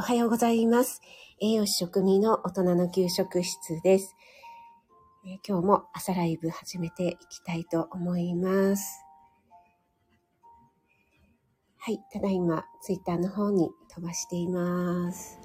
[0.00, 1.02] おはようございます。
[1.40, 4.14] 栄養士食味の大人の給食室です、
[5.26, 9.04] えー今日も朝ライブ始めていきたいと思います。
[11.78, 15.40] はい、ただいまツイッターの方に飛ばしています。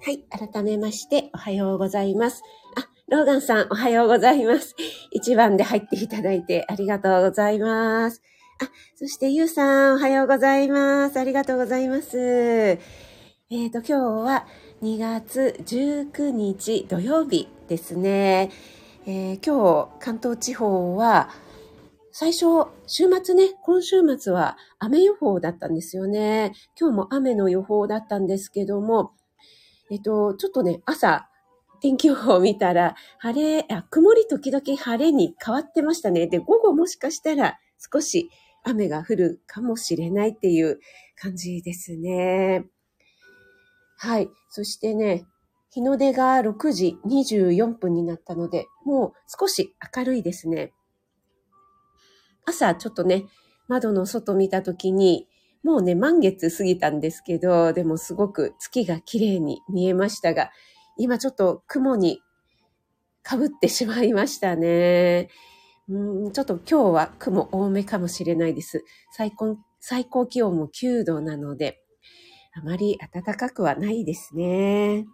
[0.00, 2.44] はい、改めましておはようございます。
[2.76, 4.74] あ、ローガンさんおはようございます。
[5.10, 8.22] 一番で入っていただいてありがとうございます。
[8.58, 11.20] あ、そしてゆうさんおはようございます。
[11.20, 12.18] ありがとうございます。
[12.18, 12.78] え
[13.66, 14.46] っ、と、今日は
[14.80, 18.50] 2月19日土曜日ですね。
[19.04, 21.28] えー今日関東地方は
[22.12, 22.46] 最初、
[22.86, 26.54] 週末ね、今週末は雨予報だったんですよね。
[26.80, 29.12] 今日も雨の予報だったんですけども、
[29.90, 31.28] えっと、ちょっとね、朝、
[31.82, 36.28] 天気予報を見たら、晴れ、あ、曇り時々晴れに変わってましたね。
[36.28, 37.58] で、午後もしかしたら
[37.92, 38.30] 少し
[38.62, 40.78] 雨が降るかもしれないっていう
[41.20, 42.66] 感じですね。
[43.98, 44.30] はい。
[44.48, 45.24] そしてね、
[45.70, 50.72] 日の出が6時24分になったので、もう少し明るいですね。
[52.44, 53.24] 朝ちょっとね、
[53.66, 55.26] 窓の外見た時に、
[55.64, 60.52] もうね、満月過ぎたんですけど、でもすごく月が綺麗に見えましたが、
[60.96, 62.20] 今ちょっと雲に
[63.28, 65.28] 被ってしまいましたね。
[65.88, 68.84] うんちょっと今日は雲多めかもしれないです。
[69.12, 71.82] 最高、最高気温も9度なので、
[72.54, 75.06] あまり暖かくはないですね。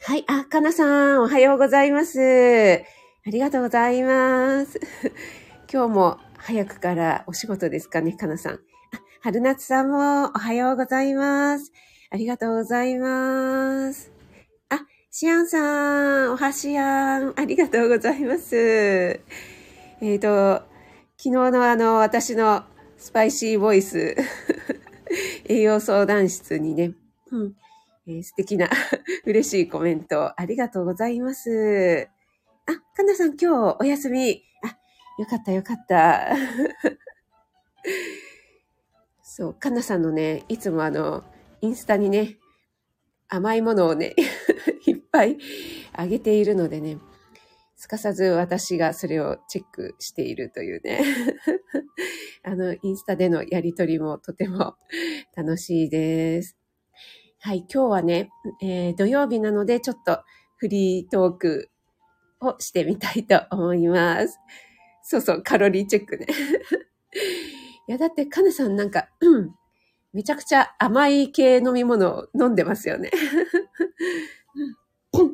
[0.00, 2.84] はい、あ、かなさん、おはようございます。
[3.26, 4.78] ありがとうございます。
[5.72, 8.54] 今日も早くからお仕事ですかね、かなさん。
[8.54, 8.58] あ、
[9.22, 11.72] 春夏さんもおはようございます。
[12.14, 14.12] ありがとうございます。
[14.68, 18.54] あ、シアンさん、おはしやん、ありがとうございます。
[18.54, 19.20] え
[20.14, 20.62] っ、と、
[21.16, 22.62] 昨日のあの、私の
[22.98, 24.14] スパイシーボイス、
[25.46, 26.92] 栄養相談室にね、
[27.32, 27.56] うん
[28.06, 28.70] えー素敵な
[29.26, 32.08] 嬉しいコメントありがとうございます。
[32.66, 34.40] あ、かなさん今日お休み。
[34.62, 34.68] あ、
[35.18, 36.28] よかったよかった。
[39.20, 41.24] そう、かなさんのね、いつもあの、
[41.64, 42.36] インスタにね、
[43.26, 44.14] 甘いものをね、
[44.86, 45.38] いっぱい
[45.94, 46.98] あげているのでね、
[47.74, 51.00] すかさず私がそれをチェックしているというね、
[52.44, 54.76] あの、インスタでのやりとりもとても
[55.34, 56.58] 楽しいです。
[57.40, 58.28] はい、今日はね、
[58.62, 60.22] えー土曜日なのでちょっと
[60.56, 61.70] フリートーク
[62.42, 64.38] をしてみたいと思います。
[65.02, 66.26] そうそう、カロリーチェックね。
[67.88, 69.08] いや、だって、カネさんなんか、
[70.14, 73.10] めちゃくちゃ甘い系飲み物を飲んでますよね。
[75.12, 75.28] うん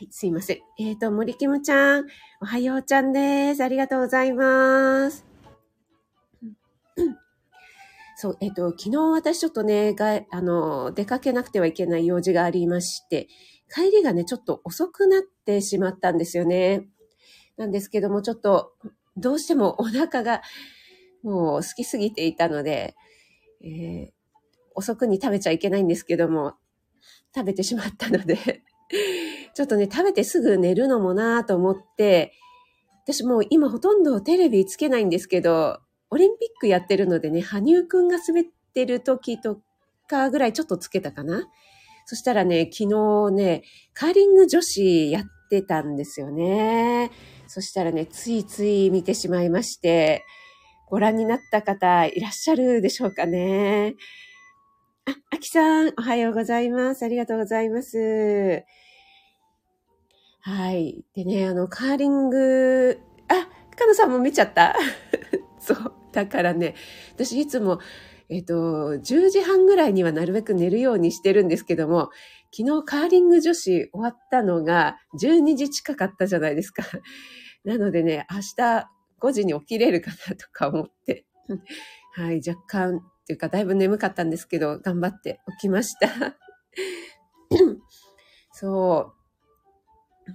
[0.00, 0.58] はい、すいません。
[0.78, 2.06] えっ、と、森キムちゃん、
[2.40, 3.64] おはようちゃんです。
[3.64, 5.26] ありがとうございます。
[8.16, 13.28] そう、えっ、と、昨日私ちょっとね、が、あの、出かけなくてはいけない用事がありまして、
[13.74, 16.86] 帰りがね、ちょっと遅くなってしまったんですよね。
[17.56, 18.72] なんですけども、ちょっと、
[19.16, 20.42] どうしてもお腹が
[21.22, 22.94] もう好きすぎていたので、
[23.62, 24.20] えー
[24.74, 26.54] 遅くに食べちゃいけないんですけども、
[27.34, 28.36] 食べてしまったので、
[29.54, 32.32] ちょっとね、食べてすぐ寝るのもなぁと思って、
[33.04, 38.44] 私もう今ほとんどテレビつけないんですけど、オリンピックやってるのでね、羽生くんが滑っ
[38.74, 39.60] てる時と
[40.08, 41.48] かぐらいちょっとつけたかな。
[42.06, 43.62] そしたらね、昨日ね、
[43.94, 47.10] カーリング女子やってたんですよね。
[47.46, 50.24] そしたらね、ついつい見てしまいまして、
[50.90, 53.94] ご覧になった方いらっしゃるでしょうかね。
[55.06, 57.04] あ、あきさん、おはようございます。
[57.04, 58.64] ありがとうございます。
[60.40, 61.04] はい。
[61.14, 62.98] でね、あの、カーリング、
[63.28, 63.34] あ、
[63.76, 64.74] かのさんも見ちゃった
[65.60, 65.92] そう。
[66.12, 66.74] だからね、
[67.14, 67.78] 私いつも、
[68.28, 68.54] えっ、と、
[68.94, 72.10] 10時半ぐらいにはなるべく寝るようにしてるんですけども、
[72.52, 76.82] 昨日カーリング女子終わったのが12時近かったじゃないですか。
[77.64, 81.26] なのでね、明日5時に起きれるかなとか思って、
[82.14, 86.08] はい、若干っていうかだいぶ眠かったんですけど、頑張って起きました。
[88.52, 89.12] そ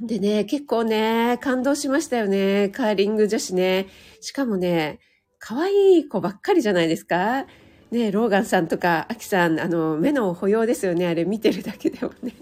[0.01, 0.07] う。
[0.07, 2.69] でね、結構ね、感動しましたよね。
[2.69, 3.87] カーリング女子ね。
[4.19, 4.99] しかもね、
[5.39, 7.45] 可愛い子ばっかりじゃないですか。
[7.91, 11.07] ね、ローガンさんとか、アキさん、あの、目の保養ですよね。
[11.07, 12.33] あれ見てるだけでもね。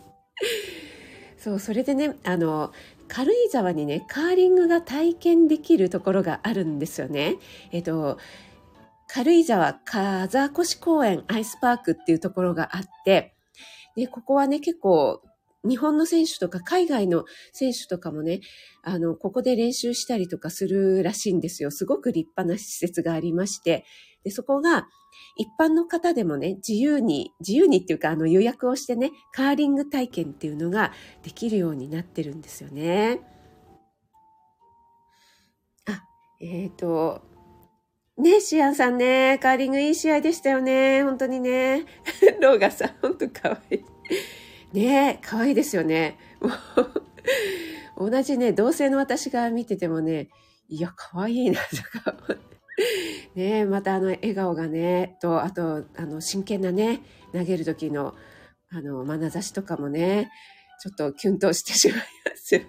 [1.37, 2.71] そう、それでね、あの、
[3.13, 7.35] 軽井沢にね、カーリングが体験できるところがあるんですよね。
[7.71, 8.17] えっと、
[9.07, 13.35] 軽井沢風越公園アイスパークっていうところがあって、
[13.95, 15.21] で、ここはね、結構
[15.67, 18.41] 日本の選手とか海外の選手とかもね、
[18.83, 21.71] あの、ここで練習したりとかするらしいんですよ。
[21.71, 23.85] すごく立派な施設がありまして、
[24.23, 24.87] で、そこが
[25.37, 30.91] 一般の方でもね、自由に、自由にっていうか、あの予約をしてね、カーリング体験っていうのが
[31.23, 33.21] できるようになってるんですよね。
[35.85, 36.03] あ、
[36.41, 37.21] えっ、ー、と、
[38.17, 41.03] ね、シアンさんね、カーリングいい試合でしたよね。
[41.03, 41.85] 本当にね。
[42.41, 43.79] ローガさん、本当かわい
[44.73, 44.79] い。
[44.79, 46.17] ね可愛いですよね。
[46.41, 50.29] もう、同じね、同性の私が見ててもね、
[50.67, 52.15] いや、可愛いな、とか。
[53.35, 58.15] ねえまたあの、笑顔がね、と、あと、あの、真剣なね、投げる時の、
[58.69, 60.31] あの、眼差しとかもね、
[60.81, 62.03] ちょっとキュンとしてしまいま
[62.35, 62.67] すよね。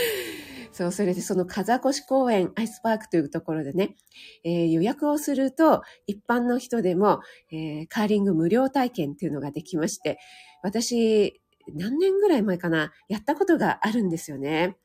[0.72, 3.96] そう、それでその風越公園アイスパークというところでね、
[4.44, 7.20] えー、予約をすると一般の人でも、
[7.50, 10.18] えー、カーリング無料体験っていうのができまして、
[10.66, 11.40] 私、
[11.74, 14.76] 何年ぐらい前かな、やったことがあるんですよね。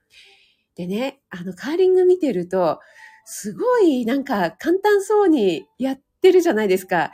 [0.76, 2.80] でね、あの、カーリング見てると、
[3.26, 7.12] すごいなんか簡単そうにやってるじゃないですか。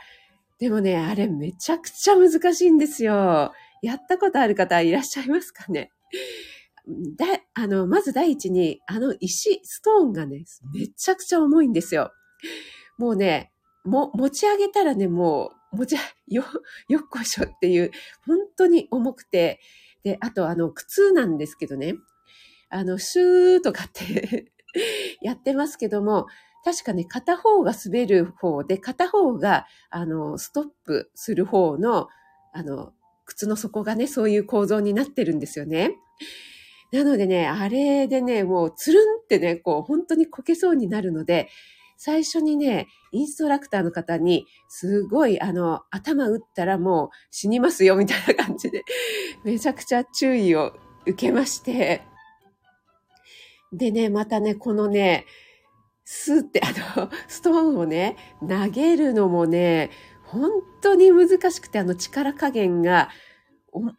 [0.58, 3.52] でもね、あれめちゃくちゃ難しいんですよ。
[3.80, 5.90] やったことある方いらっしゃいますかね？
[7.16, 10.44] だ、あの、まず第一に、あの石、ストーンがね、
[10.74, 12.12] めちゃくちゃ重いんですよ。
[12.98, 13.52] もうね、
[13.84, 15.96] も、持ち上げたらね、もうう、持ち、
[16.28, 16.44] よ、
[16.88, 17.90] よっこいしょっていう、
[18.26, 19.60] 本当に重くて、
[20.02, 21.94] で、あと、あの、靴なんですけどね、
[22.70, 24.52] あの、シューとかって
[25.22, 26.26] やってますけども、
[26.64, 32.08] 確かね、片方が滑る方で、片方が、あの、ストップする方の、
[32.52, 32.92] あの、
[33.24, 35.96] 靴の底がね、そういう構造になってるんですよね。
[36.92, 41.48] なのでね、あれでね、もうつるんってね、こう本当にこけそうになるので、
[42.00, 48.84] 最初にね、インストラクターの方に、すごい、あの、頭打ったらもう死にますよ、みたいな感じで、
[49.42, 52.02] めちゃくちゃ注意を受けまして、
[53.72, 55.26] でね、またね、このね、
[56.04, 58.16] スーって、あの、ストーンをね、
[58.48, 59.90] 投げるのもね、
[60.22, 63.08] 本当に難しくて、あの力加減が、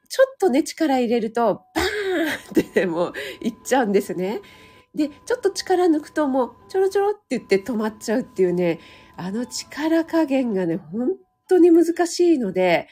[0.07, 4.39] ちょっとね、力入れると、バーンってねもう行っちゃうんですね。
[4.95, 8.79] で、ちょっと力抜くともうちょろちょろって言って止まっちゃうっていうね、
[9.17, 11.09] あの力加減がね、本
[11.47, 12.87] 当に難しいので、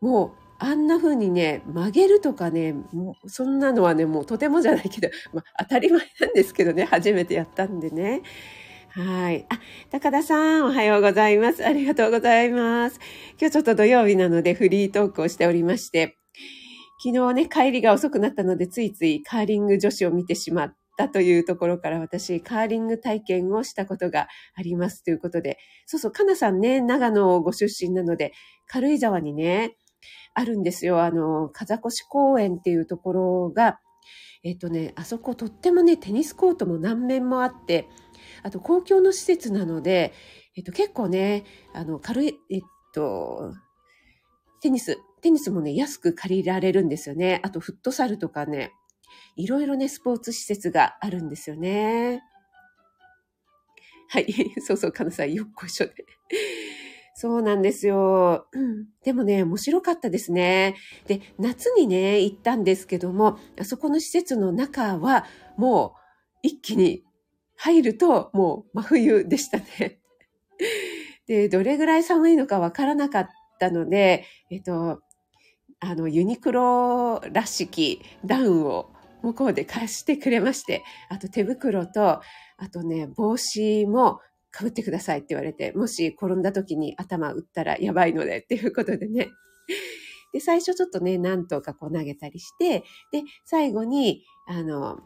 [0.00, 8.22] もうあんな風にね、曲げるとかね、もうそんなのはね、もうとてもじゃないけど、 まあ、当たり前なんですけどね、初めてやったんでね。
[8.90, 9.46] はい。
[9.48, 9.60] あ、
[9.90, 11.64] 高田さん、おはようございます。
[11.64, 12.98] ありがとうございます。
[13.38, 16.16] 今日ちょっと土曜日なのでフリートークをしておりまして、
[17.04, 25.56] 昨日ね、帰りが遅くなったので、ついついカーリング女子を見てしまったというところから私、カーリング体験をしたことがありますということで、
[25.86, 28.32] そうそう、かなさんね、長野ご出身なので、
[28.66, 29.76] 軽井沢にね、
[30.34, 31.02] あるんですよ。
[31.02, 33.78] あの、風越公園っていうところが、
[34.42, 37.88] えっとね、あそことってもね、テニスコートも何面もあって、
[38.42, 40.12] あと公共の施設なので、
[40.56, 42.60] えっと結構ね、あの、軽い、えっ
[42.92, 43.52] と、
[44.60, 47.40] テニス、テニスもね、安く借りられるんですよね。
[47.44, 48.72] あと、フットサルとかね、
[49.36, 52.22] いろいろね、スポーツ施設があるんですよね。
[54.08, 54.26] はい。
[54.60, 56.06] そうそう、かなさん、よっこいしょで。
[57.14, 58.46] そうなんですよ。
[58.52, 58.86] うん。
[59.02, 60.76] でもね、面白かったですね。
[61.06, 65.26] で、夏にね、行ったんですけども、あそこの施設の中は、
[65.56, 65.98] もう、
[66.42, 67.04] 一気に
[67.56, 69.98] 入ると、もう真冬でしたね。
[71.26, 73.28] で、どれぐらい寒いのかわからなかっ
[73.58, 75.02] たので、えっと、
[75.80, 78.90] あの、ユニクロらしきダウンを
[79.22, 82.20] 向こうで貸してくれまして、あと手袋と、
[82.58, 84.20] あとね、帽子も
[84.56, 89.28] 被ってくださいって言われて、もし転んだ時に頭打ったらやばいのでっていうことでね。
[90.32, 94.98] で、最初ちょっとね、何とかこう投げたりして、で、最後に、あの、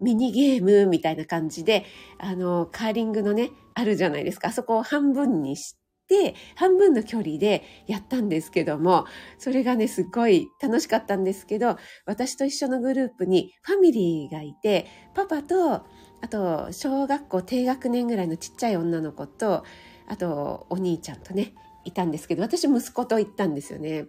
[0.00, 1.84] ミニゲームみたいな感じで、
[2.18, 4.48] あの、カーリングのね、あるじゃないですか。
[4.48, 9.06] あそこを半分にしてて、半分の距離でやったんですけども、
[9.38, 15.84] それがね、すっごい楽しかったんですけど、私と一緒のグループにファミリーがいて、パパと、
[16.20, 19.64] あと、小学校低学年ぐらいのちっちゃい女の子と、
[20.06, 24.06] あと、お兄ちゃんとね、いたんですけど、私息子と行ったんですよね。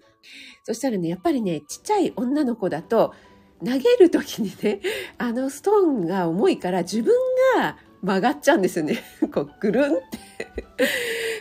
[0.64, 3.14] そしたらね、やっぱりね、ちっちゃい女の子だと、
[3.60, 4.82] 投げる時にね、
[5.18, 7.14] あのストーンが重いから自分
[7.56, 9.02] が曲がっちゃうんですよね。
[9.34, 10.86] こう、ぐるんって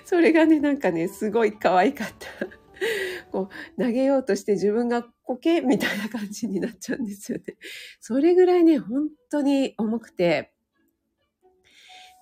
[0.07, 2.47] それがね、なんかね、すごい可愛かった。
[3.33, 7.57] こう、投げようとして自分がコケみたいな感じになっちゃうんですよね。
[8.01, 10.53] それぐらいね、本当に重くて、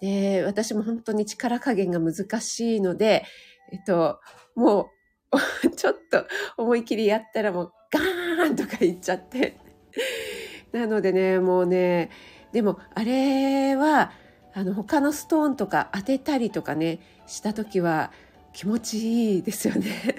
[0.00, 3.24] で、私も本当に力加減が難しいので、
[3.72, 4.20] えっと、
[4.54, 4.90] も
[5.32, 9.58] う、 ちょっと思い切りやったらもうガーンっンとか言っちゃって。
[10.72, 12.10] なのでね、もうね、
[12.52, 14.12] でもあれは、
[14.54, 18.12] あの、他のストーンとか当てたりとかね、した時は
[18.52, 20.16] 気持ちいいですよね。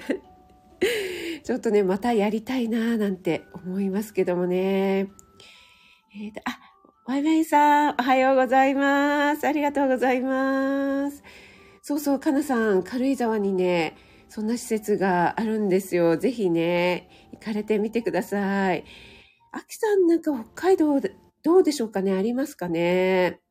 [1.44, 5.08] ちょっとね、またやりたいななんて思いますけどもね。
[6.14, 6.58] えーと、あ、
[7.06, 9.46] ワイワイさん、おはようございます。
[9.46, 11.22] ありがとうございます。
[11.82, 13.96] そうそう、かなさん、軽井沢にね、
[14.28, 16.16] そんな施設があるんですよ。
[16.16, 18.84] ぜひね、行かれてみてください。
[19.52, 21.00] あきさん、なんか北海道、
[21.42, 22.14] どうでしょうかね？
[22.14, 23.43] ありますかね？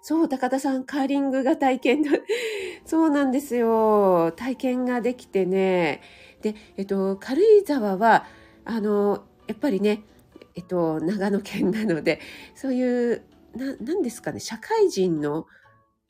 [0.00, 2.12] そう、高田さん、カーリングが体験の、
[2.86, 4.32] そうなんですよ。
[4.36, 6.00] 体験ができてね。
[6.42, 8.26] で、えっと、軽井沢は、
[8.64, 10.04] あの、やっぱりね、
[10.54, 12.20] えっと、長野県なので、
[12.54, 13.24] そういう、
[13.54, 15.46] な、なんですかね、社会人の、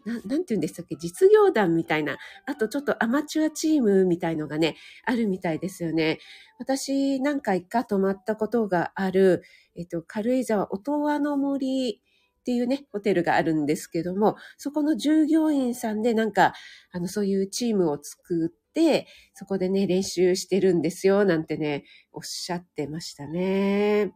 [0.05, 6.19] ななんて言うんでしたっけ、実業団みたいな、あとちょっとアマチュアチームみたいのがね、あるみたいですよね。
[6.59, 9.43] 私何回か泊まったことがある、
[9.77, 12.01] えっと、軽井沢音羽の森
[12.49, 16.55] っていうね、ホテルがあるんですけども、そこの従業員さんでなんか、
[16.93, 24.15] あの、そういうチームを作って、そこでね、練習してるんですよ、なんてね、おっしゃってましたね。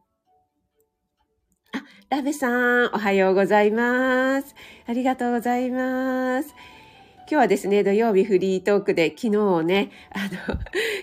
[1.75, 4.55] あ、ラベさん、おはようございます。
[4.87, 6.55] ありがとうございます。
[7.19, 10.21] 今日はですね、土曜日フリートークで昨日ね、あ
[10.51, 10.59] の、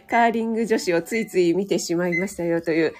[0.09, 2.93] カーリング女子をついつい見てしまいましたよという、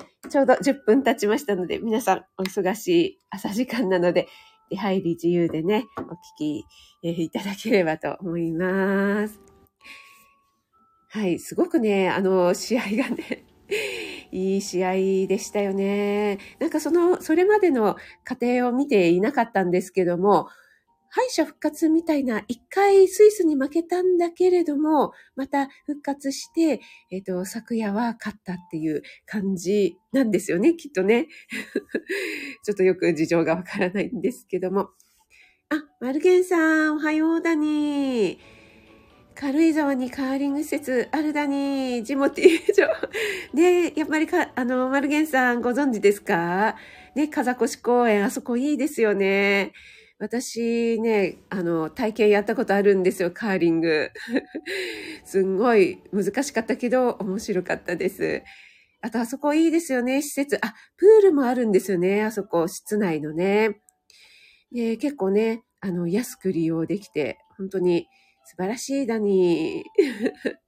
[0.00, 4.28] あ、ちょうど10分経ちましたので、皆さんお忙しい朝時間なので、
[4.70, 6.64] 出入り自由でね、お聞き、
[7.04, 9.40] えいただければと思います。
[11.08, 13.44] はい、すごくね、あの、試合がね、
[14.32, 14.92] いい試合
[15.28, 16.38] でしたよね。
[16.58, 20.48] なんかその、それまでの過程を見ていなかったんですけども、
[21.16, 31.28] 敗者復活みたいな、一回スイスに負けたんだけれども、また復活して、えっ、ー、と、昨夜は勝ったっていう感じなんですよね、きっとね。
[32.64, 34.90] ちょっとよく事情がわからないんですけども。
[35.70, 38.38] あ、マルゲンさん、おはようだに。
[39.34, 42.88] 軽井沢にカーリング施設あるだに、ジモティー場。
[43.54, 46.76] ねやっぱりか、あの、マルゲンさんご存知ですか？
[47.14, 49.72] ね、風越公園、あそこいいですよね。
[50.18, 54.10] 私ね、あの、体験やったことあるんですよ、カーリング。
[55.24, 58.42] すんごい難しかったけど、面白かったです。
[59.02, 60.56] あと、あそこいいですよね、施設。
[60.64, 63.82] あ、プールもあるんですよね、あそこ、室内のね。
[64.72, 68.08] で結構ね、あの、安く利用できて、本当に
[68.44, 69.84] 素晴らしいだに。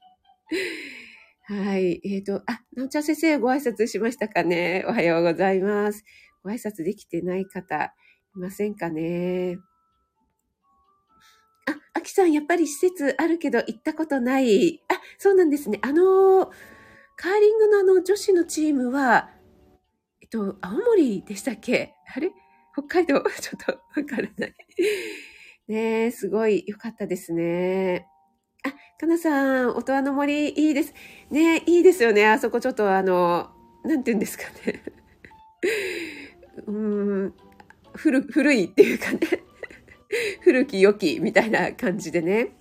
[1.45, 2.01] はい。
[2.05, 6.05] えっ、ー、と、あ、なおちゃん先生ご挨拶しましたかねおはようございます。
[6.45, 7.95] ご挨拶できてない方、
[8.37, 9.59] いませんかね。
[11.67, 14.81] あ、あきさん、やっぱり施設あるけど行ったことない。
[14.89, 15.79] あ、そうなんですね。
[15.83, 16.47] あの、
[17.17, 19.31] カーリングのあの女子のチームは、
[20.23, 21.95] えっと、青森でしたっけ？
[22.15, 22.33] あれ？
[22.75, 23.21] 北海道？
[23.41, 24.55] ちょっとわからない。
[25.69, 28.07] ねえ、すごい良かったですね。
[28.65, 28.71] あ、
[29.01, 30.95] かなさん、音羽の森いいです。
[31.31, 32.27] ねいいですよね。
[32.27, 33.51] あそこちょっとあの、
[33.85, 34.83] なんて言うんですかね。
[36.67, 37.35] うん、
[37.99, 39.19] 古、古いっていうかね
[40.43, 42.57] 古き良きみたいな感じでね。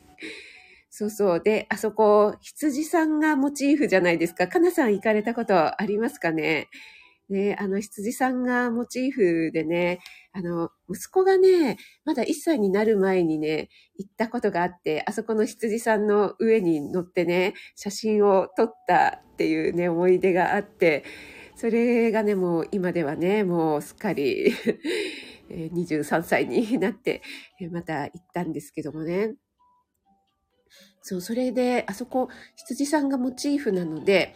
[0.89, 1.39] そうそう。
[1.41, 4.47] で、あそこ、羊さんがモチーフじゃないですか。
[4.47, 6.69] かなさん行かれたことありますかね？
[7.29, 9.99] ね、あの、羊さんがモチーフでね、
[10.31, 21.03] あの、息子がね、まだ1歳になる前にね、行ったことがあって、あそこの羊さんの上に乗ってね、写真を撮ったっていうね、思い出があって、
[21.57, 24.53] それがね、もう今ではね、もうすっかり
[25.49, 27.23] 23歳になって、
[27.71, 29.33] また行ったんですけどもね。
[31.01, 34.35] そう、それで、あそこ、羊さんがモチーフなので、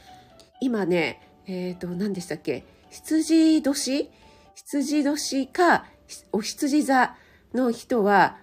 [0.62, 2.66] 今ね、えっ、ー、と、何でしたっけ？
[2.90, 4.10] 羊年？
[4.56, 5.86] 羊年か、
[6.32, 7.16] お羊座
[7.54, 8.40] の人は、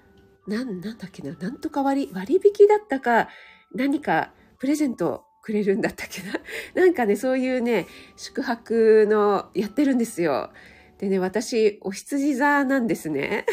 [0.46, 3.28] なん、なんだっけな、なんとか割、割引だったか、
[3.74, 6.34] 何かプレゼントくれるんだったっけな。
[6.76, 7.86] なんかね、そういうね、
[8.18, 10.50] 宿泊のやってるんですよ。
[10.98, 13.46] でね、私、お羊座なんですね。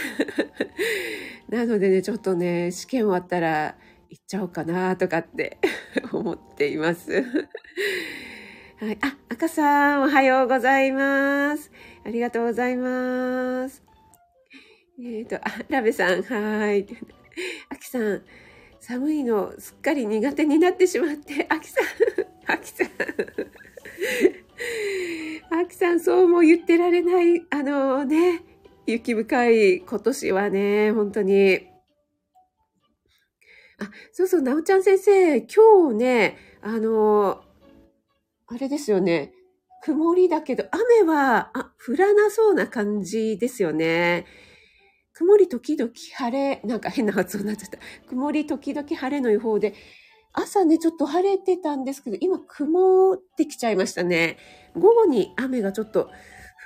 [1.48, 3.78] なのでね、ちょっとね、試験終わったら
[4.10, 5.58] 行っちゃおうかなとかって
[6.12, 7.14] 思っています。
[8.82, 8.98] はい。
[9.02, 11.72] あ、赤さん、おはようございます。
[12.04, 13.82] ありがとうございます。
[15.00, 16.86] えっ、ー、と、あ、ラベさん、はい。
[17.70, 18.22] あきさん、
[18.88, 21.86] 寒いのすっかり苦手になってしまって、 あきさん、
[22.46, 22.88] あきさん。
[25.50, 27.44] あきさん、そうも言ってられない。
[27.50, 28.44] あのね、
[28.86, 31.68] 雪深い今年はね、本当に。
[33.80, 37.44] あ、そうそう、なおちゃん先生、今日ね、あの、
[38.46, 39.34] あれですよね。
[39.82, 44.28] 曇りだけど、雨は、あ、降らなそうな感じですよね。
[45.16, 47.78] 曇り時々晴れ、なんか変な発音になっちゃった。
[48.10, 49.74] 曇り時々晴れの予報で、
[50.34, 54.38] 朝ね、ちょっと晴れてたんですけど、今曇ってきちゃいましたね。
[54.76, 56.10] 午後に雨がちょっと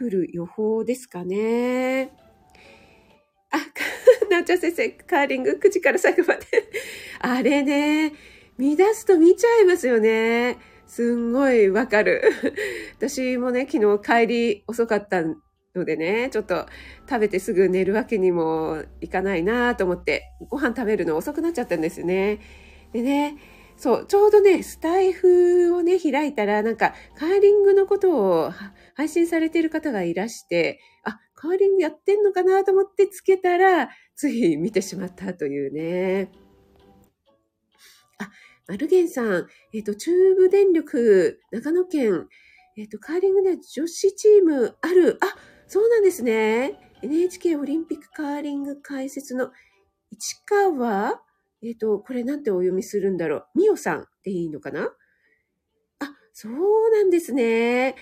[0.01, 2.11] 降る予報ですかね。
[3.51, 3.59] あ、
[4.31, 6.45] なおちゃん先生、カーリング9時から最後まで。
[7.19, 8.13] あれね、
[8.57, 10.57] 見出すと見ちゃいますよね。
[10.87, 12.23] すんごいわかる。
[12.97, 15.23] 私もね、昨日帰り遅かった
[15.79, 16.67] のでね、ちょっと
[17.09, 22.39] 食べてすぐ寝るわけにもいかないなと思って、ご飯食べるの遅くなっちゃったんですよね。
[22.93, 23.37] でね、
[23.79, 28.51] そう、ちょうどね、スタイフをね、開いたら、なんか、カーリングのことを
[28.93, 36.29] 配信されてる方がいらして、あ、カーリングやってんのかなと思ってつけたら、つい見てしまったというね。
[38.17, 38.29] あ、
[38.67, 42.27] マルゲンさん、えっ、ー、と、中部電力、長野県、
[42.75, 45.17] えっ、ー、と、カーリングで女子チームある。
[45.21, 45.35] あ、
[45.69, 46.79] そうなんですね。
[47.03, 49.51] NHK オリンピックカーリング解説の
[50.11, 51.21] 市川、
[51.61, 53.45] えっ、ー、と、これなんてお読みするんだろう。
[53.53, 54.89] みおさんでいいのかな？
[55.99, 56.53] あ、そう
[56.91, 57.93] なんですね。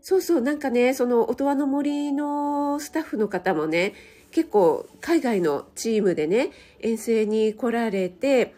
[0.00, 3.92] そうそう、なんかね、その、音羽の森のスタッフの方もね、
[4.30, 8.54] 結構海外のチームでね、遠征に来られて、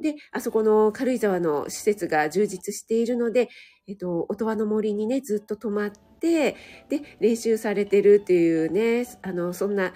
[0.00, 3.48] で、あそこの軽井沢の施設が充実しているので、
[3.86, 5.90] えっと、音羽の森にね、ずっと泊まっ
[6.20, 6.56] て、
[6.88, 9.92] で、練習されてるっていうね、あの、そんな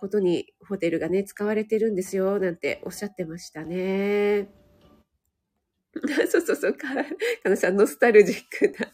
[0.00, 4.48] ことにホテルがね、使われてるんですよ、なんておっしゃってましたね。
[6.30, 6.88] そうそうそう、か、
[7.42, 8.86] かなさん、ノスタルジックな。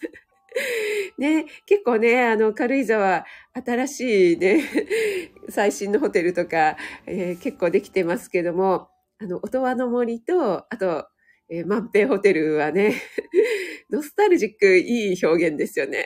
[1.19, 4.63] ね、結構ね、あの、軽井沢、新しいね、
[5.49, 6.77] 最新のホテルとか、
[7.07, 8.89] えー、結構できてますけども、
[9.23, 11.07] あの、音羽の森と、あと、
[11.49, 12.95] えー、万平ホテルはね、
[13.89, 16.05] ノスタルジックいい表現ですよね。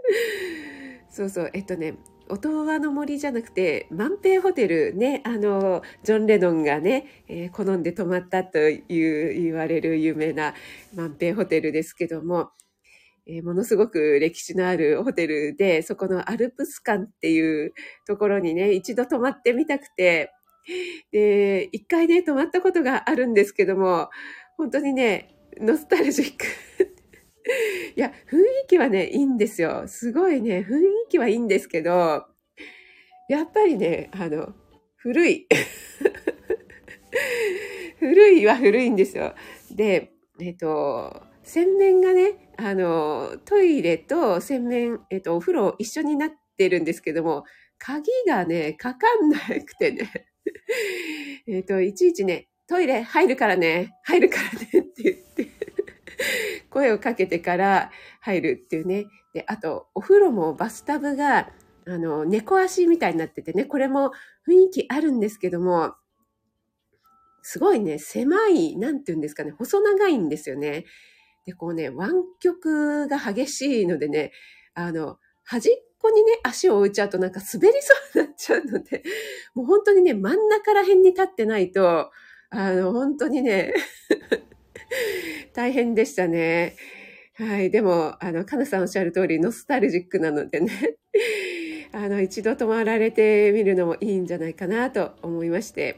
[1.08, 1.94] そうそう、えっとね、
[2.28, 10.54] 音羽の森じゃなくて、万平ホテルね、あの、ジョン・レノンがね、えー、好んで泊まったという言われる有名な
[10.94, 12.50] 万平ホテルですけども、
[13.26, 17.72] えー、ものすごく歴史のあるホテルで、そこのアルプス館っていう
[18.06, 20.32] ところにね、一度泊まってみたくて、
[21.12, 24.10] で、一回ね、泊まったことがあるんですけども、
[24.56, 26.44] 本当にね、ノスタルジック。
[27.96, 29.84] いや、雰囲気はね、いいんですよ。
[29.86, 32.26] すごいね、雰囲気はいいんですけど、
[33.28, 34.54] やっぱりね、あの、
[34.96, 35.46] 古い。
[37.98, 39.34] 古いは古いんですよ。
[39.70, 47.44] で、えっと、洗面がね、あの、トイレと洗面、えっと、お風呂一緒になってるんですけども、
[47.78, 50.26] 鍵がね、かかんなくてね。
[51.46, 55.48] えっと、いちいちね、トイレ入るからね、入るからねって言って
[56.70, 59.06] 声をかけてから入るっていうね。
[59.32, 61.52] で、あと、お風呂もバスタブが、
[61.86, 64.12] あの、猫足みたいになっててね、これも
[64.48, 65.94] 雰囲気あるんですけども、
[67.42, 70.84] すごいね、狭い、なんて言うんですかね、細長いんですよね。
[71.44, 74.32] で、こうね、湾曲が激しいのでね、
[74.74, 79.02] あの、端っこにね、足を置いちゃうとなんか滑りそうになっちゃうので、
[79.54, 82.10] もう本当にね、真ん中ら辺に立ってないと、
[82.50, 83.74] あの、本当にね、
[85.52, 86.76] 大変でしたね。
[87.34, 87.70] はい。
[87.70, 90.96] でも、あの、かなさんおっしゃる通り、ノスタルジックなのでね、
[91.92, 95.96] あの、一度泊まられてみるのもいいんじゃないかなと思いまして。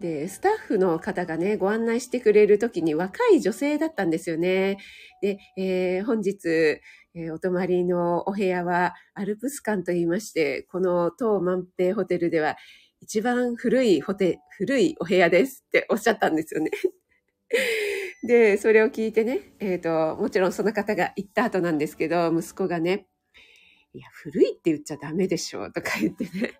[0.00, 4.78] で、スタッフの方がね、ご案内してくれるときに若い女性だったんですよね。
[5.20, 6.80] で、えー、本日、
[7.14, 12.56] えー、お泊まりのお部屋はアルプス館と言いまして、この当万平ホテルでは
[13.00, 16.70] 一番古いホテ、古いお部屋ですっておっしゃったんですよね。
[18.26, 23.06] で、それを聞いてね、えっ、ー、と、もちろんその方が行った後なんですけど、息子がね、
[23.94, 26.52] いや、古いって言っちゃダメでしょ、とか言ってね。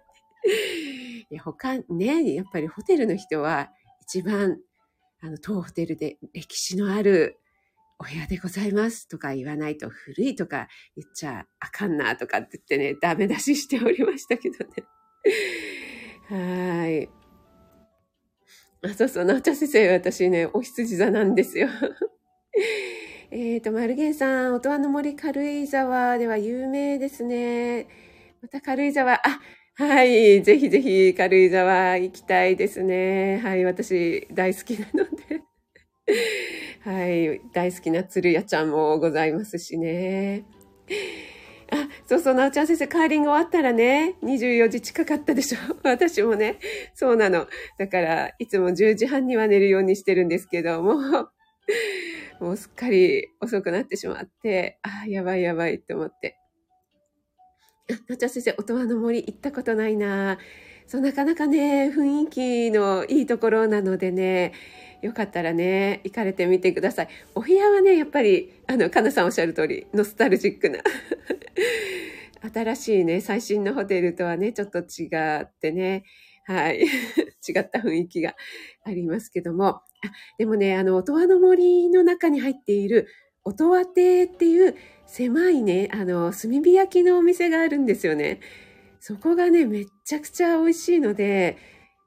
[1.31, 3.71] いや、他、ね、やっぱりホテルの人は
[4.03, 4.61] 一番、
[5.21, 7.39] あの、当ホテルで歴史のある
[8.01, 14.85] お部屋でございますとか言わないと古いとか言っちゃあかんなとかって言ってね、ダメ出ししておりましたけどね。
[16.31, 17.09] はい。
[18.83, 21.69] あ、そうそう、なおちゃん先生、私ね、お羊座なんですよ。
[23.31, 27.89] えっと、マルゲンさん、音羽の森軽井沢では有名ですね。
[28.41, 29.41] また軽井沢、あ、
[29.75, 33.41] はい、ぜひぜひ軽井沢行きたいですね。
[33.43, 35.28] はい、私大好きなので。
[36.85, 40.45] はい、大好きな鶴屋ちゃんもございますしね。
[41.71, 45.59] あ、そうそう、なおちゃん先生、カーリング終わったらね、24時近かったでしょ。
[45.85, 46.59] 私もね、
[46.95, 47.47] そうなの。
[47.79, 50.95] だから、いつも10時半には寝るようにしてるんですけども、
[52.41, 56.39] もうすっかり遅くなってしまって、あ、やばいやばいって思って。
[57.91, 60.39] あ、なちゃん先生、音羽の森行ったことないな
[60.87, 64.53] そう、なかなかね、雰囲気のいいところなのでね、
[65.03, 67.09] よかったらね、行かれてみてください。
[67.35, 70.81] お部屋はね、やっぱり、あの、かなさんおっしゃる通り、ノスタルジックな。
[72.53, 75.09] 新しいね、最新のホテルとはね、ちょっと違
[75.43, 76.05] ってね、
[76.45, 76.81] はい。
[77.47, 78.35] 違った雰囲気が
[78.83, 79.67] ありますけども。
[79.67, 79.83] あ
[80.39, 83.07] でもね、あの、音羽の森の中に入っている、
[83.45, 84.75] 音羽亭っていう
[85.07, 88.41] 狭いね、あの、炭火焼きのお店があるんですよね。
[89.01, 91.59] そこがね、めっちゃくちゃ美味しいので、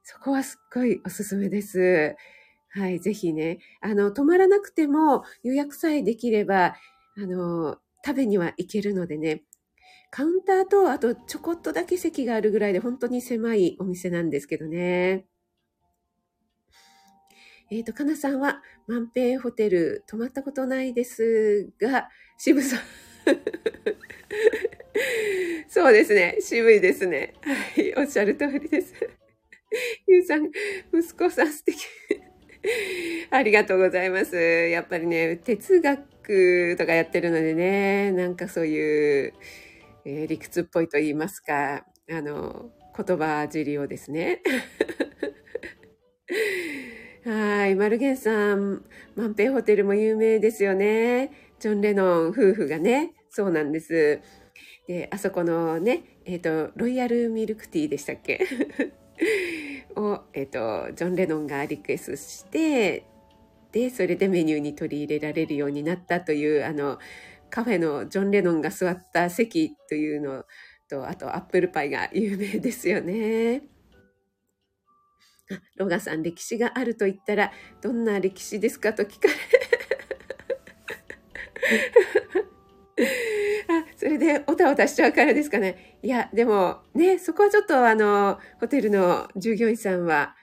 [0.04, 2.16] そこはすっごいおすすめです。
[2.74, 6.76] はい、ぜひね、あの、泊まらなくても予約さえできれば、
[7.18, 9.44] あの、食べには行けるのでね、
[10.10, 15.26] カウンターと、あとちょこっとだけ席があるぐらいで本当に狭いお店なんですけどね。
[17.70, 22.80] えっ、ー、と、かなさんは、万平ホテル泊まったことないですが、渋さん。
[25.70, 26.38] そうですね。
[26.42, 27.34] 渋いですね。
[27.42, 27.94] はい。
[27.96, 28.94] おっしゃる通りです。
[30.08, 30.52] ゆうさん、
[30.94, 31.78] 息子さん素敵。
[33.32, 34.36] ありがとうございます。
[34.36, 39.34] やっぱりね、哲学とかやってるのでね、なんかそういう、
[40.06, 44.42] えー、理屈っぽいと言いますか、あの、言葉尻をですね。
[47.26, 47.76] はい。
[47.76, 48.84] マルゲンさん、
[49.16, 51.32] 万平ホテルも有名ですよね。
[51.60, 54.20] ジョン・レノン夫婦がね、そうなんです。
[54.88, 58.40] で、あそこのね、えっ、ー、と、ロイヤルミルクティーでしたっけ？
[59.96, 63.06] を、えっ、ー、と、ジョン・レノンがリクエストして、
[63.72, 67.00] で、それでメニューに取り入れられるようになったという、あの、
[67.50, 70.46] カフェのジョン・レノンが座った席というの
[70.90, 73.64] と、あとアップルパイが有名ですよね。
[75.76, 79.34] ロガさん、歴史があると言ったら、どんな歴史ですかと聞かれ。
[83.68, 86.00] あ、 それでおたおたしちゃうからですかね。
[86.02, 90.36] いや、でもね、そこはちょっとあの、ホテルの従業員さんは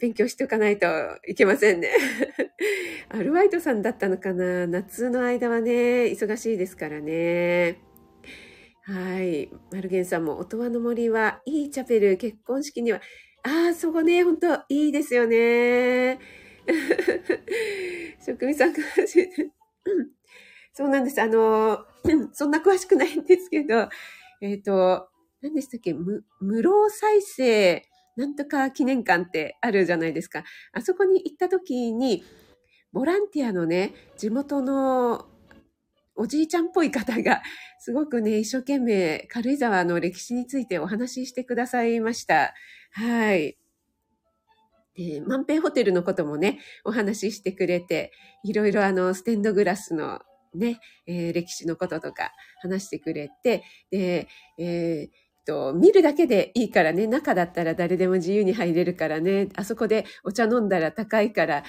[0.00, 0.88] 勉強しておかないと
[1.28, 1.90] いけませんね。
[3.08, 7.78] アルバイトさんだったのかな夏の間はね、忙しいですからね。
[8.82, 9.48] はい。
[9.70, 13.00] マルゲンさんも、音羽の森はいいチャペル、結婚式には、
[13.44, 16.18] ああ、そこね、本当いいですよね。
[18.26, 18.78] 職味さんが、
[20.78, 21.20] そうなんです。
[21.20, 21.84] あの、
[22.32, 23.88] そんな詳しくないんですけど、
[24.40, 25.08] えっ、ー、と、
[25.42, 25.92] 何でしたっけ？
[25.92, 30.44] 無、無労再生、なんとか記念館ってあるじゃないですか。
[30.72, 32.22] あそこに行った時に、
[32.92, 35.26] ボランティアのね、地元の
[36.14, 37.42] おじいちゃんっぽい方が、
[37.80, 42.54] すごくね、一生懸命軽井沢の歴史についてお話ししてくださいました。
[42.92, 43.58] はい。
[44.94, 48.12] で、万平ホテルのこともね、お話ししてくれて、
[48.44, 50.20] いろいろあの、ステンドグラスの
[50.54, 52.32] ね、えー、歴史のこととか
[52.62, 61.64] 話してくれて、で、えーと、見るだけでいいからね、中だったら誰でも自由に入れるからね、あそこでお茶飲んだら高いから、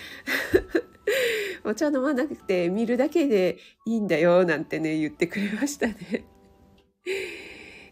[1.64, 6.26] お茶飲まなくて見るだけでいいんだよ、なんてね、言ってくれましたね。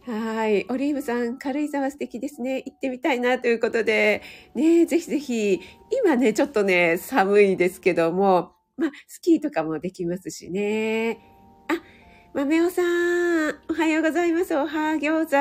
[0.06, 0.66] はい。
[0.70, 2.64] オリーブさん、軽井沢素敵ですね。
[2.66, 4.22] 行ってみたいなということで、
[4.56, 5.62] ね、ぜひぜひ、
[6.02, 11.20] 今ね、ちょっとね、寒いですけども、まあ、スキーとかもできますしね。
[11.68, 11.82] あ、
[12.36, 14.56] 豆尾さん、おはようございます。
[14.56, 15.36] おはー餃子。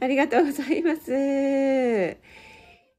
[0.00, 1.12] ありがとうございます。
[1.12, 2.18] え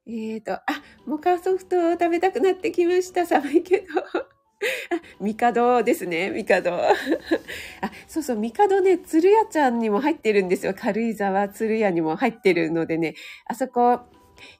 [0.05, 0.61] っ、ー、と、あ、
[1.05, 3.25] モカソフトを食べたくなってきました。
[3.25, 3.85] 寒いけど。
[4.01, 4.23] あ、
[5.19, 6.73] ミカドですね、ミカド。
[6.73, 6.93] あ、
[8.07, 10.73] そうそう、ミカドね、鶴屋ちゃんにも入ってるんですよ。
[10.73, 13.99] 軽井沢鶴屋にも入ってるのでね、あそこ、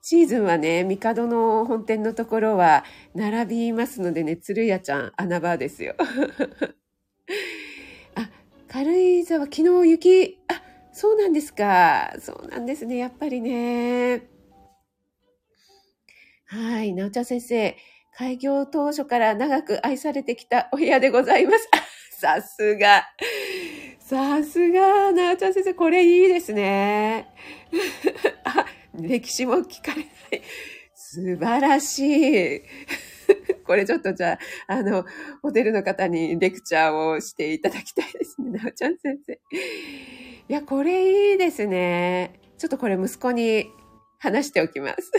[0.02, 5.94] シーズンはね、ミカドの本店のところは並びますのでね、鶴屋ちゃん穴場ですよ。
[8.14, 8.30] あ、
[8.68, 12.14] 軽井沢、昨日雪、あ、そうなんですか。
[12.20, 12.96] そうなんですね。
[12.96, 14.22] やっぱりね。
[16.46, 16.92] はい。
[16.92, 17.76] なおちゃん先生、
[18.16, 21.68] 開業当初から長く愛されてきたお部屋でございます。
[22.20, 23.04] さすが。
[23.98, 27.28] さすが、なおちゃん先生、これいいですね。
[29.00, 30.42] 歴史も聞かれない。
[30.94, 32.62] 素晴らしい。
[33.66, 35.04] これちょっとじゃあ、あの、
[35.42, 38.50] ホテルの方にレクチャーをしていただきたいですね。
[38.50, 39.32] なおちゃん先生。
[39.32, 39.38] い
[40.48, 42.40] や、これいいですね。
[42.58, 43.66] ちょっとこれ息子に
[44.18, 45.12] 話しておきます。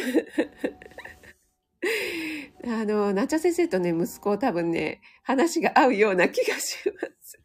[2.66, 7.40] あの、なおちゃん先生とね、息子多分ね、話が合うような気がします。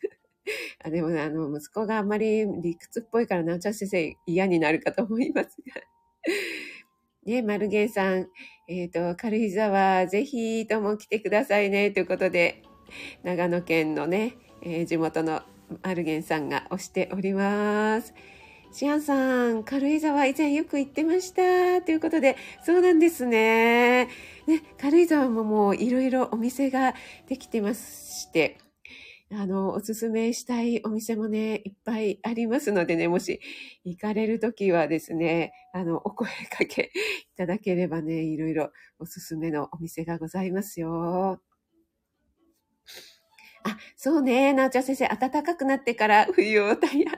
[0.83, 5.81] あでもね、あの、息子があんまり理屈っぽいから、なおちゃん先生嫌になるかと思いますが。
[7.27, 8.29] ね、マルゲンさん、
[8.69, 12.63] えっ、ー、と、軽井沢、ぜひとも来てくださいね、ということで、
[13.23, 15.43] 長野県のね、えー、地元の
[15.83, 18.15] アルゲンさんが押しております。
[18.73, 21.83] シアンさん、軽井沢以前よく行ってました。
[21.83, 24.05] ということで、そうなんですね。
[24.05, 26.95] ね、軽井沢ももういろいろお店が
[27.27, 28.59] できてまして、
[29.33, 33.41] あの、おすすめしたいお店もね、いっぱいありますのでね、もし
[33.85, 36.91] 行かれるときはですね、あの、お声かけ
[37.33, 41.41] いただければね、いろいろおすすめのお店がございますよ。
[43.63, 47.13] あ、そうね、なおちゃん先生、暖かくなってから冬用タイヤ。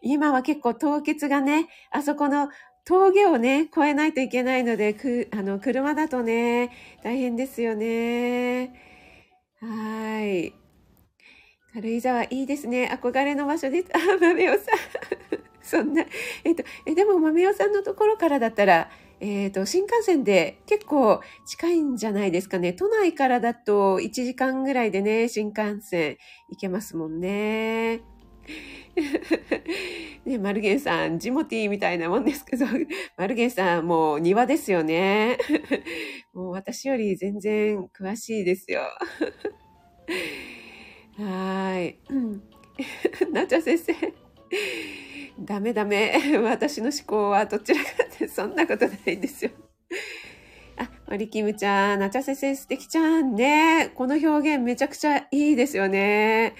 [0.00, 2.48] 今は結構凍結がね、あそこの
[2.84, 6.70] 峠をね、越えないといけないので、く、あの、車だとね、
[7.02, 8.72] 大変ですよね。
[9.60, 10.67] はい。
[11.78, 12.90] 軽井沢いいですね。
[12.92, 13.88] 憧れの場所です。
[13.94, 14.62] あ、豆尾さん。
[15.62, 16.04] そんな、
[16.42, 22.72] えっと、え、でも豆尾さんのところからだったら、えっ、ー、と、新幹線で結構近いんじゃないですかね。
[22.72, 26.16] 都内からだと1時間ぐらいでね、新幹線
[26.50, 28.00] 行けますもんね。
[30.26, 32.66] ね、マルゲンさん、ジモティみたいなもんですけど、
[33.16, 35.38] マルゲンさん、もう庭ですよね。
[36.34, 38.82] もう私より全然詳しいですよ。
[41.18, 41.98] はい。
[43.32, 43.94] なちゃ先生。
[45.40, 46.38] ダメダメ。
[46.38, 49.50] 私の思考はどちらかってそんなことないんですよ。
[50.76, 53.90] あ、マリキムちゃん、なちゃ先生素敵ちゃんね。
[53.96, 56.54] この表現めちゃくちゃいいですよね。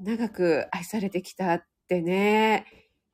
[0.00, 2.66] 長く愛されてきたってね。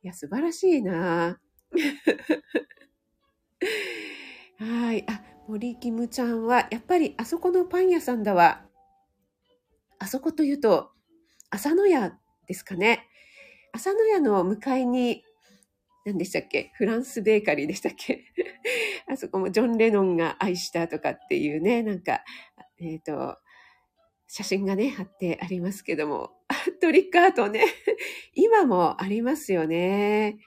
[0.02, 1.38] いや、素晴らしいな。
[4.58, 5.04] はい。
[5.08, 8.66] あ、森キムちゃんは、やっぱりあそこのパン屋さんだわ。
[9.98, 10.90] あそこというと、
[11.50, 13.08] 朝の屋ですかね。
[13.72, 15.22] 朝の屋の向かいに、
[16.04, 16.70] 何でしたっけ？
[16.76, 18.24] フランスベーカリーでしたっけ？
[19.10, 22.22] あそこもジョン・レノンが愛したとかっていうね、なんか、
[22.78, 23.38] えっ、ー、と、
[24.28, 26.32] 写真がね、貼ってありますけども、
[26.80, 27.64] トリックアートね、
[28.34, 30.38] 今もありますよね。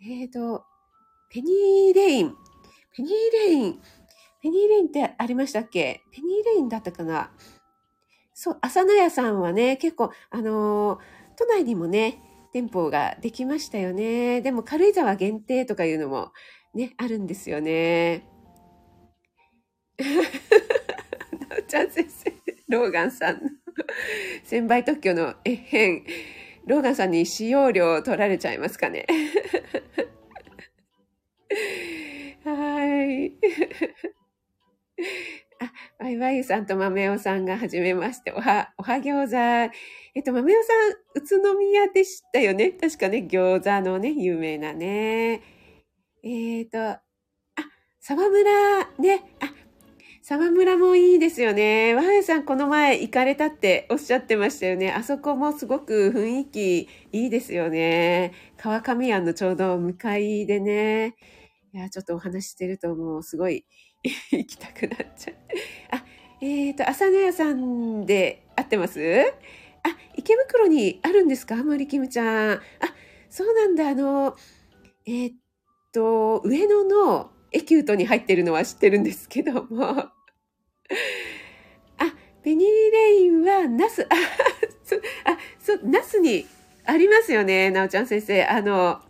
[0.00, 0.64] えっ、ー、と、
[1.30, 2.34] ペニーレイン。
[2.92, 3.82] ペニーレイン。
[4.40, 6.02] ペニーレインってありましたっけ？
[6.10, 7.32] ペニーレインだったかな？
[8.42, 10.98] そう、浅野屋さんはね、結構、あのー、
[11.36, 12.22] 都内にもね、
[12.54, 14.40] 店舗ができましたよね。
[14.40, 16.32] でも軽井沢限定とかいうのも
[16.72, 18.26] ね、あるんですよね。
[19.98, 20.06] な
[21.58, 22.32] おちゃん先生、
[22.70, 23.40] ローガンさんの
[24.46, 26.06] 1000倍特許のえへん。
[26.64, 29.06] ローガンさんに使用料取られちゃいますかね。
[32.42, 33.34] はい。
[35.60, 39.36] あ、ワイワイさんと豆尾さんがはじめまして、おは、おは餃子。
[40.14, 40.72] えっと、豆尾さ
[41.18, 42.70] ん、宇都宮でしたよね。
[42.70, 45.42] 確かね、餃子のね、有名なね。
[46.22, 47.02] えっ、ー、と、あ、
[48.00, 49.52] 沢村、ね、あ、
[50.22, 51.94] 沢村もいいですよね。
[51.94, 54.90] 和平さん、この前行かれたっておっしゃってましたよね。
[54.92, 58.32] あそこもすごく雰囲気いいですよね。
[58.56, 61.16] 川上庵のちょうど向かいでね。
[61.74, 63.66] いや、ちょっとお話してるともうすごい
[64.32, 65.34] 行きたくなっちゃう。
[65.92, 66.04] あ、
[66.40, 69.00] えっ、ー、と、朝野屋さんで合ってます？
[69.82, 71.56] あ、池袋にあるんですか？
[71.56, 72.52] 森キムちゃん。
[72.52, 72.60] あ、
[73.28, 73.88] そうなんだ。
[73.88, 74.36] あの、
[75.06, 75.34] えー、っ
[75.92, 79.86] と、上野のエキュートに入ってるのは知ってるんですけども。
[79.88, 80.10] あ、
[82.42, 84.14] ペニーレインはナス、あ、
[84.82, 85.00] そ、あ、
[85.58, 86.46] そう、ナスに
[86.84, 87.70] ありますよね。
[87.70, 88.44] なおちゃん先生。
[88.44, 89.02] あの、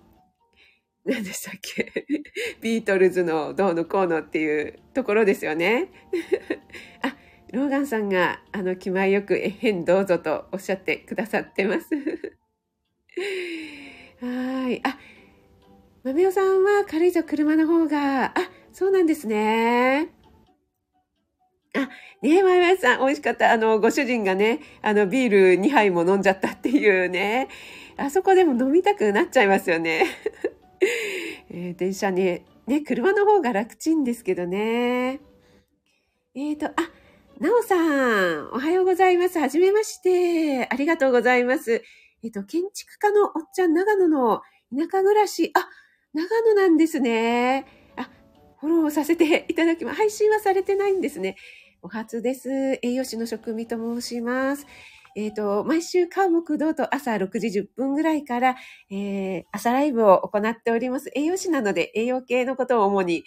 [1.11, 1.93] 何でしたっけ？
[2.63, 5.89] ビートルズのどうのこうのっていうところですよね。
[7.03, 7.17] あ、
[7.53, 11.89] ローガンさんが、あの、気前よく、えへんどうぞとおっしゃってくださってます。
[14.21, 14.81] はい。
[14.87, 14.99] あ、
[16.05, 20.11] 豆尾さんは軽井沢車の方が、あ、そうなんですね。
[21.75, 21.89] あ、
[22.23, 23.51] ねえ、まいまいさん、美味しかった。
[23.53, 27.49] あの、ご主人がね、あの、ビール2杯も飲んじゃったっていうね。
[27.97, 30.05] あそこでも飲みたくなっちゃいますよね。
[31.51, 35.21] えー、電車に、ね、車の方が楽ちんですけどね。
[36.35, 36.73] えっ、ー、と、あ、
[37.39, 39.39] なおさん、おはようございます。
[39.39, 40.69] はじめまして。
[40.71, 41.83] ありがとうございます。
[42.23, 44.43] えっと、建築家のおっちゃん、長野の
[44.77, 45.51] 田舎暮らし。
[45.55, 45.69] あ、
[46.13, 47.67] 長野なんですね。
[47.97, 48.11] あ、
[48.61, 49.97] フォローさせていただきます。
[49.97, 51.37] 配信はされてないんですね。
[51.83, 52.51] お初です。
[52.83, 54.67] 栄養士の職味と申します。
[55.17, 58.57] えっ、ー、と、毎週、川木道と朝6時10分ぐらいから、
[58.91, 61.11] えー、朝ライブを行っております。
[61.15, 63.25] 栄養士なので、栄養系のことを主に、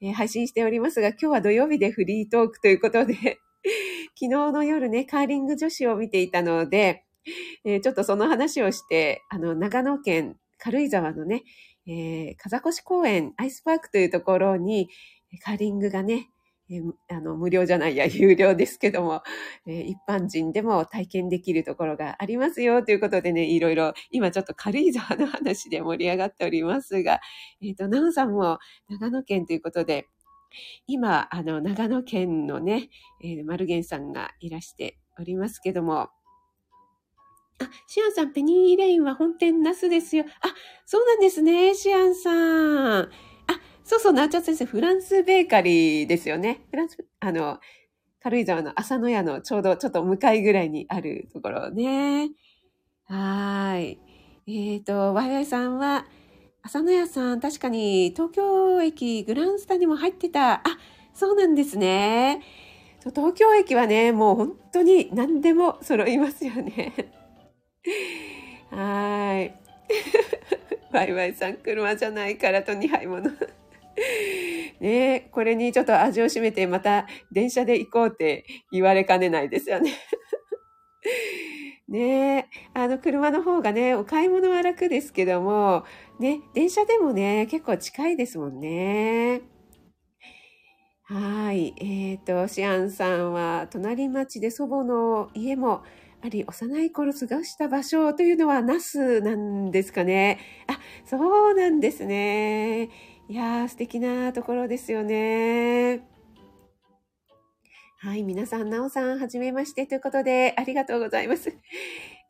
[0.00, 3.14] えー、配信しておりますが、今日は土曜日でフリートークということで、
[4.18, 7.04] 昨日の夜ね、カーリング女子を見ていたので、
[7.64, 11.42] えー、ちょっとその話をして、あの、長野県軽井沢のね、
[11.86, 14.88] えー、風越公園アイスパークというところに、
[15.44, 16.28] カーリングがね、
[16.70, 19.22] えあの、無料じゃないや、 有料ですけども、
[19.66, 27.20] え一般人でも体験できるところがありますよということでね、いろいろ、今ちょっと軽井沢の話で盛り上がっておりますが、
[27.60, 30.06] えっ、と、なおさんも長野県ということで、
[30.86, 32.88] 今、あの、長野県のね、
[33.22, 36.10] えー、マルゲンさんがいらしておりますけども、
[37.62, 40.24] あ、シアンさん、ペニーレインは本店ナスですよ。
[40.40, 40.54] あ、
[40.86, 43.10] そうなんですね、シアンさん。
[43.84, 46.60] そうそう、なおちゃん先生、フランスベーカリーですよね。
[46.70, 47.58] フランス、あの、
[48.22, 52.30] 軽井沢の朝の屋のちょうどちょっと向かいぐらいにあるところね。
[53.06, 53.98] はい。
[54.46, 56.06] えっ、と、ワイワイさんは、
[56.62, 60.54] 朝の屋さん、確かに東京駅グランスタにも入ってた。
[60.54, 60.62] あ、
[61.14, 62.42] そうなんですね。
[63.14, 66.92] 東京駅はね、もう本当に何でも揃いますよね。
[68.70, 69.54] はい。
[70.92, 73.30] ワイワイさん、車じゃないからと2杯もの。
[74.80, 79.92] ね、これにちょっと味を占めてまた電車で行こうって言われかねないですよね。
[81.88, 85.84] ね、あの車の方がね、お買い物は楽ですけども、
[86.20, 89.42] ね、電車でもね、結構近いですもんね。
[91.04, 91.74] はい。
[91.80, 95.82] えっ、と、シアンさんは、隣町で祖母の家も
[96.22, 100.38] あり、幼い頃過ごした場所というのは、那須なんですかね。
[100.68, 102.90] あ、そうなんですね。
[103.30, 106.00] いやー、素敵なところですよね。
[108.00, 111.56] はい、皆さん、なおさん、はじめましてということで、ありがとうございます。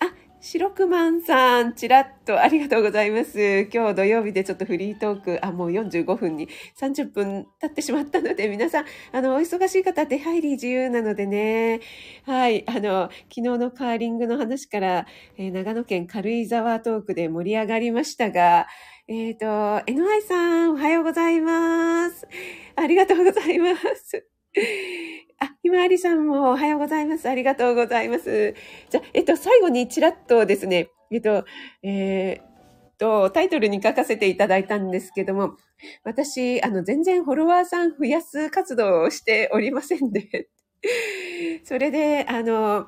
[0.00, 3.66] あ、白くまんさん、ちらっとありがとうございます。
[3.72, 11.80] 今日土曜日でちょっとフリートーク、あ、もう45分に30分経ってしまったので、皆さん、あの、お忙しい方、出入り自由なのでね、
[12.26, 15.06] はい、あの、昨日のカーリングの話から、
[15.38, 18.66] えー長野県軽井沢トークで盛り上がりましたが、
[19.12, 22.28] えっ、と、NY さん、おはようございます。
[22.76, 24.24] ありがとうございます。
[25.40, 27.28] あ、ひまわりさんもおはようございます。
[27.28, 28.54] ありがとうございます。
[28.88, 31.44] じゃ、えっと、最後にちらっとですね、えっと、
[31.82, 35.56] えーっと、タイトルに書かせていただいたんですけども、
[36.04, 40.50] 私、あの、全然フォロワーさん増やす活動をしておりませんで、
[41.64, 42.86] それで、あの、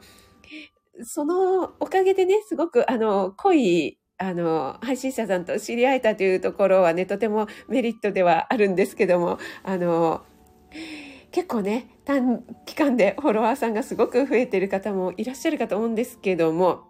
[1.02, 10.24] そのおかげでね、すごく、あの、濃い、あの、配信者さんと知り合えたというところはね、とてもメリットではあるんですけども、あの、
[11.32, 16.84] 結構ね、短期間でフォロワーさんがすごく増えてる方もいらっしゃるかと思うんですけども、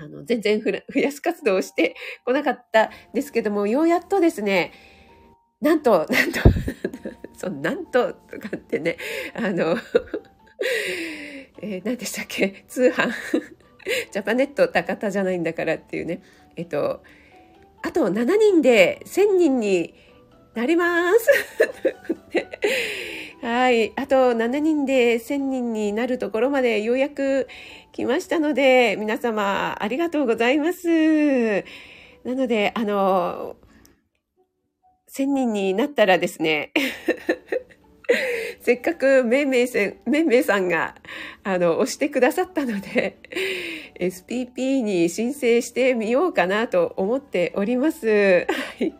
[0.00, 4.72] あの、全然増やす活動をしてこなかったですけども、ようやっとですね、
[5.60, 6.40] なんと、なんと、
[7.36, 8.96] そう、なんと、とかってね、
[9.34, 9.76] あの、
[11.60, 13.10] えー何でしたっけ通販。
[14.10, 16.22] ジャパネット高田じゃないんだからっていうね。
[16.56, 17.02] えっと、
[17.82, 19.94] あと7人で1000人に
[20.54, 21.28] なります。
[23.42, 23.92] はい。
[23.96, 27.46] あと7人で1000人になるところまでようやく
[27.92, 31.64] 来ましたので、皆様ありがとうございます。
[32.24, 33.56] なので、あの、
[35.10, 36.72] 1000人になったらですね、
[38.60, 40.94] せっかくめいめいせん、めいめいさんが、
[41.42, 43.18] あの、押してくださったので、
[43.98, 48.46] SPP に申請してみようかなと思っております。
[48.78, 48.94] はい。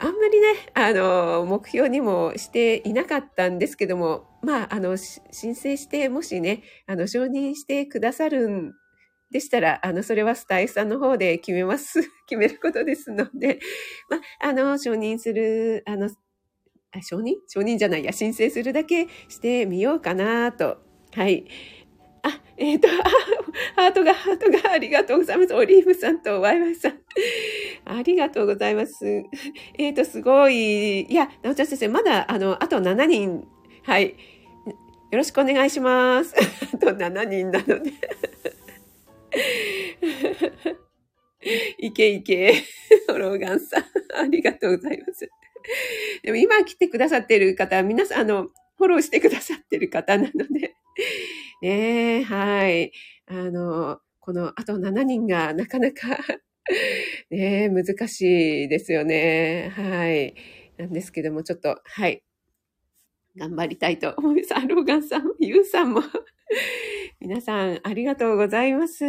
[0.00, 8.74] あんまりね、あの、目標にもしていなかったんですけども、まあ、あの、申請して、もしね、あの、承認してくださるん
[9.32, 12.00] でしたら、あの、それはスタイフさんの方で決めます。
[12.28, 13.58] 決めることですので、
[14.08, 16.08] まあ、あの、承認する、あの、
[16.92, 17.34] あ承認？
[17.48, 20.78] 承認じゃないや、申請するだけしてみようかなと。
[21.14, 21.44] はい。
[22.22, 22.88] あ、えっ、と、
[23.76, 25.54] ハートが、ハートがありがとうございます。
[25.54, 27.00] オリーブさんとワイワイさん。
[27.84, 29.24] ありがとうございます。
[29.78, 31.02] えっ、と、すごい。
[31.02, 33.46] いや、なおちゃん先生、まだ、あの、あと7人。
[33.84, 34.16] はい。
[35.10, 36.34] よろしくお願いします。
[36.74, 37.92] あと7人なので。
[41.78, 42.54] いけいけ。
[43.08, 43.84] ローガンさん。
[44.14, 45.28] ありがとうございます。
[46.22, 50.74] でも今来てくださってる方皆さん、あの、フォローしてくださってる方なので、
[51.62, 52.92] ねえ、はい。
[53.26, 56.18] あの、このあと7人がなかなか、
[57.30, 59.72] ねえ、難しいですよね。
[59.74, 60.34] はい。
[60.76, 62.22] なんですけども、ちょっと、はい。
[63.36, 64.54] 頑張りたいと思います。
[64.54, 66.02] あローガンさんも、ユウさんも、
[67.20, 69.04] 皆さん、ありがとうございます。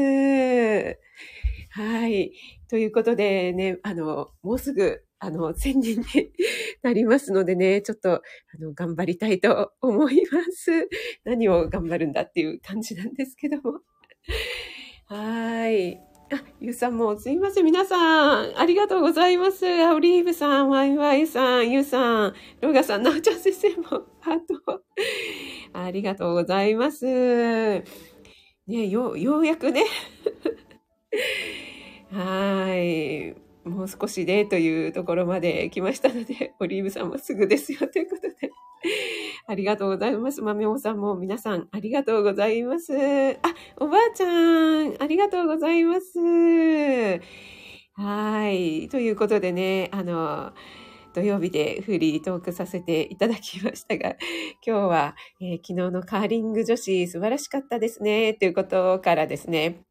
[1.71, 2.31] はい。
[2.67, 6.05] ということでね、あの、もうすぐ、あの、千人に
[6.81, 8.21] なりますのでね、 ちょっと、あ
[8.57, 10.89] の、頑張りたいと思います。
[11.25, 13.81] 何を頑張るんだっていう感じなんですけども。
[15.07, 15.97] はい。
[16.31, 17.65] あ、ゆうさんもすいません。
[17.65, 19.65] 皆さん、ありがとうございます。
[19.83, 23.83] あオリーブさん、ワイワイさん、ゆうさん、ロガさん、なおちゃん先生も、
[24.21, 24.83] ハート。
[25.73, 27.05] ありがとうございます。
[27.05, 27.83] ね、
[28.67, 29.83] よう、ようやくね。
[32.11, 33.48] はい。
[33.69, 38.51] もう少しでというところまで来ましたので、 オリーブさんもすぐですよということで。
[39.47, 40.41] ありがとうございます。
[40.41, 42.93] まめおさんも皆さんありがとうございます。
[42.93, 43.37] あ、
[43.77, 46.19] おばあちゃん、ありがとうございます。
[47.93, 48.87] はい。
[48.89, 50.53] ということでね、あの、
[51.13, 54.15] 土曜日でフリートークさせていただきましたが、
[54.65, 59.81] 今日は、えー、昨日のカーリング女子素晴らしかったですね、ということからですね、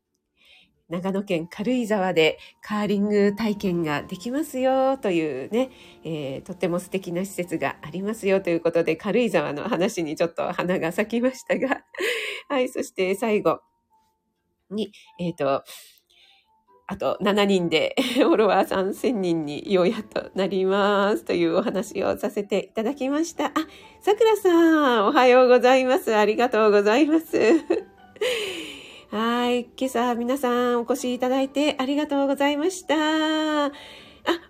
[0.89, 5.71] 長野県軽井沢でカーリング体験ができますよというね、
[6.03, 11.83] えー、とっても素敵な施設がありますよということで軽井沢の話にちょっと花が咲きましたが、
[12.49, 13.61] はい、そして最後
[14.71, 15.63] に、えっ、ー、と、
[16.91, 23.49] あと7人で フォロワーさん1000人にようやとなりますというお話をさせていただきました。
[23.49, 23.53] あ、
[24.01, 26.17] さくらさん、おはようございます。
[26.17, 27.37] ありがとうございます。
[29.11, 29.65] はい。
[29.79, 32.95] 今朝皆さんお越しいただいてありがとうございました。
[33.67, 33.71] あ、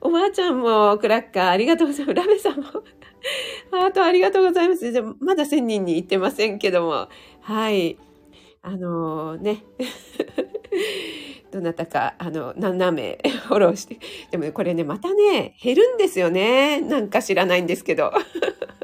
[0.01, 2.15] おばあちゃんもクラッカーありがとうございます。
[2.21, 2.65] ラメさんも
[3.87, 4.91] あとありがとうございます。
[4.91, 7.09] でもまだ1000人に行ってませんけども。
[7.41, 7.99] はい。
[8.63, 9.63] あのー、ね。
[11.53, 13.99] どなたか、あの、7名フォローして。
[14.33, 16.81] でも、これね、またね、減るんですよね。
[16.81, 18.13] なんか知らないんですけど。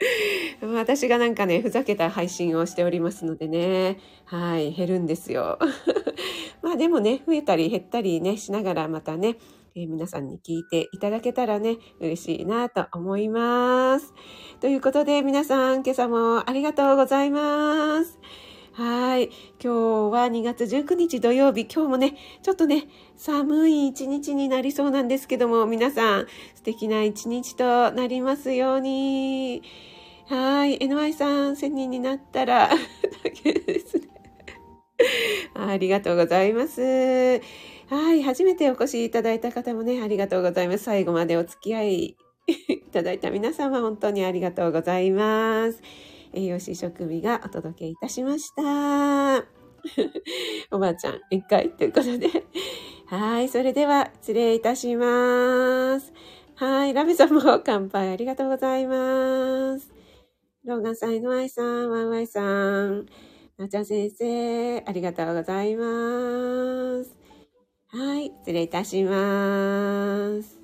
[0.74, 5.58] 私がなんかね、ふざけた配信をしておりますのでね、はい、減るんですよ。
[6.62, 9.36] まあでもね、増えたり減ったりね、しながらまたね、
[9.74, 14.14] えー、皆さんに聞いていただけたらね、嬉しいなと思います。
[14.60, 18.18] ということで皆さん、今朝もありがとうございます。
[18.80, 19.28] はい。
[19.62, 21.66] 今日は2月19日土曜日。
[21.70, 29.62] 今日もね、ちょっとね、寒い一日になりそうなんですけども、皆さん、素敵な一日となりますように。
[30.28, 30.78] はい。
[30.78, 32.76] NY さん、1000人になったら、だ
[33.30, 34.08] けですね。
[35.52, 36.80] ありがとうございます。
[37.90, 38.22] はい。
[38.22, 40.84] 初めてお越しいただいた方もね、ありがとうございます。
[40.84, 42.16] 最後までお付き合い
[42.46, 45.82] いただいた皆様、本当にありがとうございます。
[46.32, 49.44] 栄養士食味がお届けいたしました。
[50.70, 52.28] おばあちゃん、一回ということで。
[53.06, 53.48] はい。
[53.48, 56.12] それでは、失礼いたします。
[56.54, 56.94] はい。
[56.94, 59.92] ラメさんも乾杯ありがとうございます。
[60.64, 63.06] ローガンさん、井上さん、ワンワイさん、
[63.56, 67.16] なちゃん先生、ありがとうございます。
[67.88, 70.59] はい、失礼いたします。